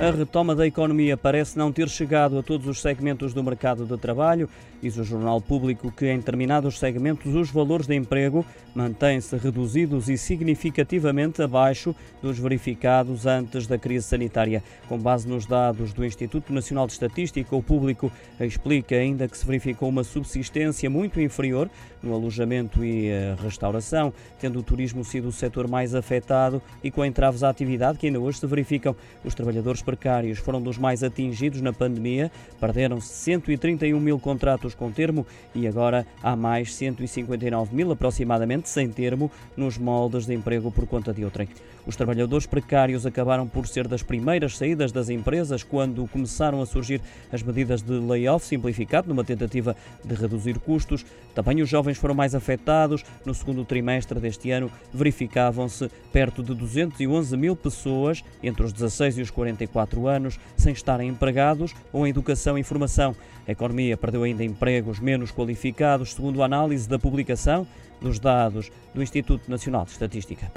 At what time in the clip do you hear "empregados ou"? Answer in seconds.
61.08-62.06